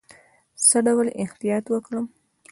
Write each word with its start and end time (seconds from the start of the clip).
څه 0.67 0.77
ډول 0.85 1.07
احتیاط 1.23 1.65
وکړم؟ 1.69 2.05